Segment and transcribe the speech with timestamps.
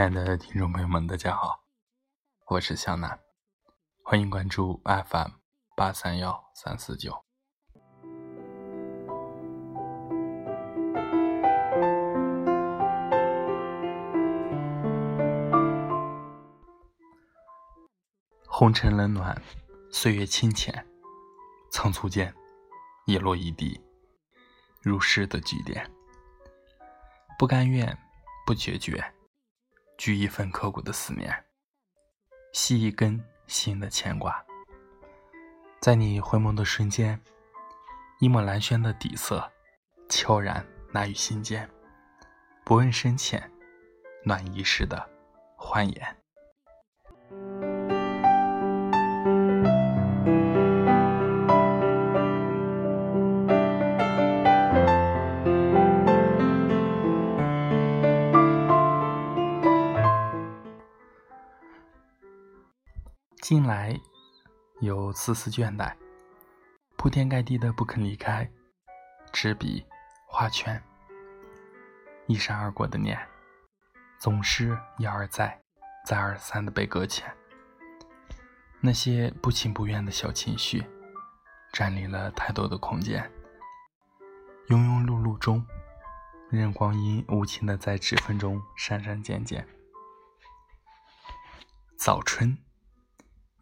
[0.00, 1.62] 亲爱的听众朋友们，大家好，
[2.46, 3.20] 我是向南，
[4.02, 5.32] 欢迎关注 FM
[5.76, 7.22] 八三幺三四九。
[18.46, 19.38] 红尘冷暖，
[19.92, 20.86] 岁月清浅，
[21.70, 22.34] 仓促间，
[23.04, 23.78] 叶落一地，
[24.80, 25.86] 如诗的句点，
[27.38, 27.94] 不甘愿，
[28.46, 29.04] 不决绝。
[30.00, 31.30] 聚一份刻骨的思念，
[32.54, 34.42] 系一根心的牵挂。
[35.78, 37.20] 在你回眸的瞬间，
[38.18, 39.46] 一抹蓝轩的底色
[40.08, 41.68] 悄然纳于心间，
[42.64, 43.52] 不问深浅，
[44.24, 45.06] 暖一世的
[45.54, 46.16] 欢颜。
[63.50, 64.00] 近来
[64.78, 65.92] 有丝丝倦怠，
[66.96, 68.48] 铺天盖地的不肯离开，
[69.32, 69.84] 纸笔
[70.28, 70.80] 画圈，
[72.28, 73.18] 一闪而过的念，
[74.20, 75.60] 总是一而再，
[76.06, 77.28] 再而三的被搁浅。
[78.78, 80.86] 那些不情不愿的小情绪，
[81.72, 83.28] 占领了太多的空间。
[84.68, 85.66] 庸庸碌碌中，
[86.50, 89.66] 任光阴无情的在指缝中闪闪渐渐。
[91.98, 92.56] 早春。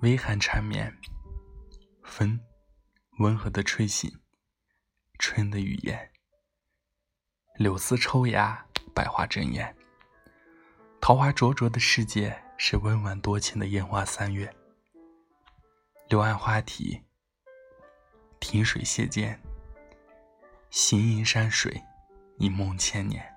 [0.00, 0.96] 微寒缠绵，
[2.04, 2.38] 风
[3.18, 4.08] 温和的吹醒
[5.18, 6.12] 春的语言。
[7.56, 9.76] 柳丝抽芽，百花争艳。
[11.00, 14.54] 桃花灼灼的世界是温婉多情的烟花三月。
[16.08, 17.02] 柳岸花啼，
[18.38, 19.42] 亭水榭间，
[20.70, 21.82] 行吟山水，
[22.36, 23.34] 一梦千年。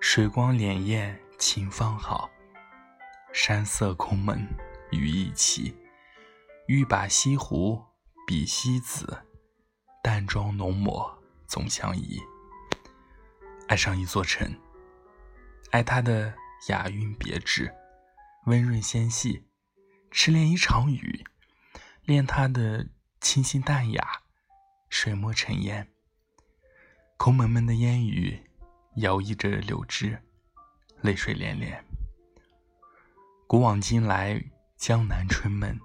[0.00, 2.30] 水光潋滟晴方好，
[3.32, 4.46] 山色空蒙。
[4.92, 5.74] 雨亦奇，
[6.66, 7.82] 欲把西湖
[8.26, 9.24] 比西子，
[10.02, 12.20] 淡妆浓抹总相宜。
[13.68, 14.54] 爱上一座城，
[15.70, 16.34] 爱它的
[16.68, 17.74] 雅韵别致，
[18.44, 19.42] 温润纤细；
[20.10, 21.24] 痴恋一场雨，
[22.04, 22.86] 恋它的
[23.18, 24.22] 清新淡雅，
[24.90, 25.88] 水墨沉烟。
[27.16, 28.38] 空蒙蒙的烟雨，
[28.96, 30.22] 摇曳着柳枝，
[31.00, 31.80] 泪水涟涟。
[33.46, 34.51] 古往今来。
[34.84, 35.78] 江南春梦，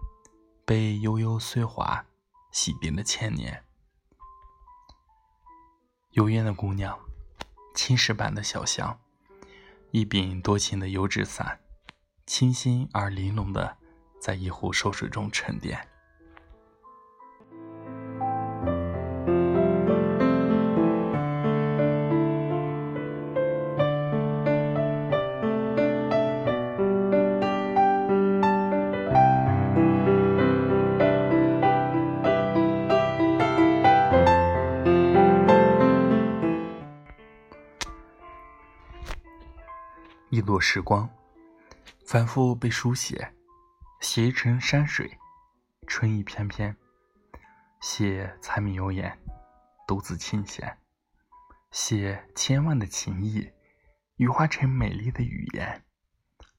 [0.66, 2.04] 被悠悠岁华
[2.52, 3.64] 洗涤了千年。
[6.14, 6.98] 幽怨的姑娘，
[7.76, 9.00] 青石板的小巷，
[9.92, 11.60] 一柄多情的油纸伞，
[12.26, 13.78] 清新而玲珑的，
[14.20, 15.88] 在一壶瘦水中沉淀。
[40.48, 41.10] 落时光，
[42.06, 43.34] 反复被书写，
[44.00, 45.20] 写成山水，
[45.88, 46.74] 春意翩翩；
[47.82, 49.20] 写柴米油盐，
[49.86, 50.66] 独自清闲；
[51.72, 53.52] 写千万的情意，
[54.16, 55.82] 羽化成美丽的语言；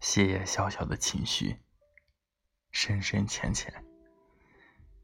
[0.00, 1.56] 写小小的情绪，
[2.70, 3.72] 深深浅浅。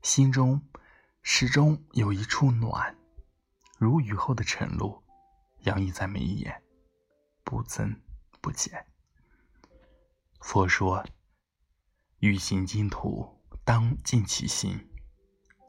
[0.02, 0.60] 心中
[1.22, 2.94] 始终有一处暖，
[3.78, 5.02] 如雨后的晨露，
[5.60, 6.62] 洋溢在每一眼，
[7.44, 7.98] 不增。
[8.44, 8.84] 不减。
[10.38, 11.02] 佛说
[12.20, 14.90] ：“欲行净土，当尽其心，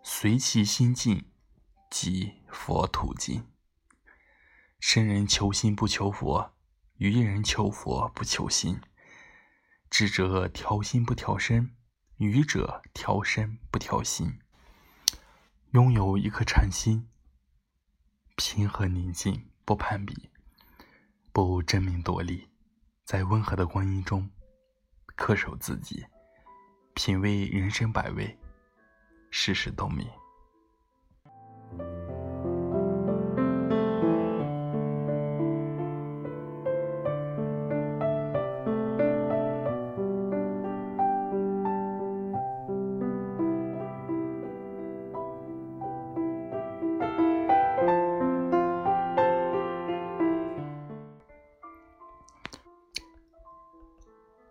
[0.03, 1.31] 随其心境，
[1.89, 3.47] 即佛途径。”
[4.81, 6.53] 圣人求心不求佛，
[6.97, 8.81] 愚人求佛不求心。
[9.89, 11.73] 智者调心不调身，
[12.17, 14.41] 愚者调身不调心。
[15.71, 17.07] 拥有一颗禅心，
[18.35, 20.29] 平和宁静，不攀比，
[21.31, 22.49] 不争名夺利。
[23.05, 24.27] 在温和的光阴中，
[25.15, 26.03] 恪守自己，
[26.95, 28.35] 品味人生百味，
[29.29, 30.07] 世事洞明。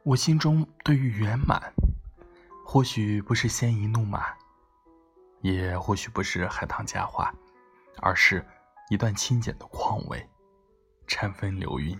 [0.05, 1.73] 我心中对于圆满，
[2.62, 4.35] 或许不是鲜衣怒马，
[5.41, 7.35] 也或许不是海棠佳话，
[8.03, 8.45] 而是
[8.91, 10.29] 一段清简的况味，
[11.06, 11.99] 禅风流韵，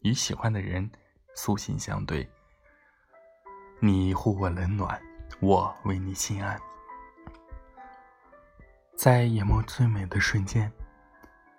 [0.00, 0.90] 与喜欢的人
[1.36, 2.28] 素心相对。
[3.78, 5.00] 你护我冷暖，
[5.38, 6.60] 我为你心安。
[8.96, 10.72] 在眼眸最美的瞬间，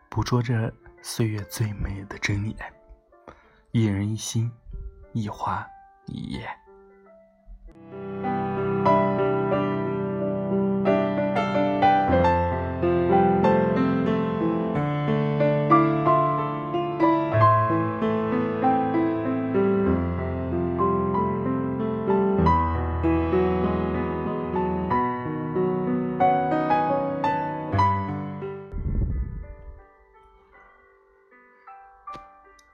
[0.09, 2.57] 捕捉着岁月最美的真脸。
[3.71, 4.51] 一人一心，
[5.13, 5.65] 一花
[6.07, 6.47] 一叶。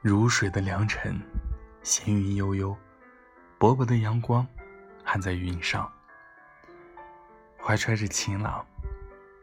[0.03, 1.21] 如水的良辰，
[1.83, 2.75] 闲云悠悠，
[3.61, 4.47] 薄薄的阳光
[5.03, 5.87] 含在云上，
[7.61, 8.65] 怀揣着晴朗，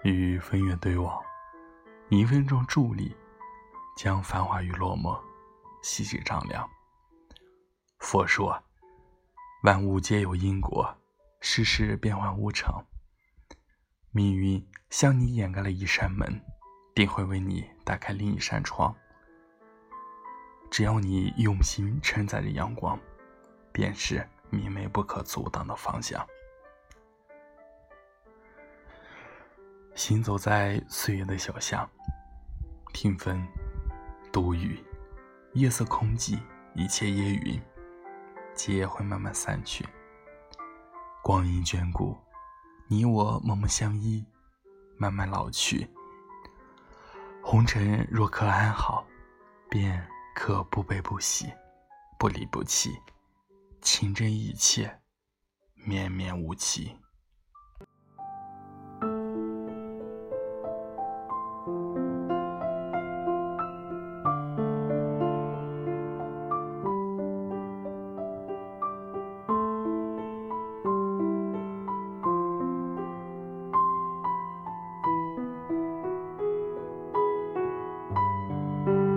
[0.02, 1.22] 与风月对望，
[2.08, 3.14] 一分钟伫立，
[3.96, 5.16] 将繁华与落寞
[5.84, 6.68] 细细丈量。
[8.00, 8.60] 佛说，
[9.62, 10.92] 万物皆有因果，
[11.40, 12.84] 世事变幻无常，
[14.10, 16.44] 命运向你掩盖了一扇门，
[16.92, 18.92] 定会为你打开另一扇窗。
[20.72, 22.98] 只要你用心承载着阳光，
[23.78, 26.26] 便是明媚不可阻挡的方向。
[29.94, 31.88] 行走在岁月的小巷，
[32.92, 33.46] 听风，
[34.32, 34.84] 读雨，
[35.52, 36.40] 夜色空寂，
[36.74, 37.62] 一切烟云，
[38.52, 39.86] 皆会慢慢散去。
[41.22, 42.18] 光阴眷顾，
[42.88, 44.26] 你我默默相依，
[44.96, 45.88] 慢慢老去。
[47.44, 49.06] 红尘若可安好，
[49.70, 50.04] 便。
[50.34, 51.52] 可不悲不喜，
[52.16, 52.96] 不离不弃，
[53.80, 55.00] 情真意切，
[55.74, 56.96] 绵绵无期。